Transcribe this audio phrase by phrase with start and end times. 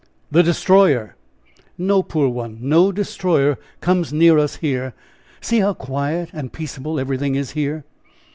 [0.31, 1.15] "The Destroyer!"
[1.77, 4.95] "No, poor one, no destroyer comes near us here;
[5.41, 7.83] see how quiet and peaceable everything is here!"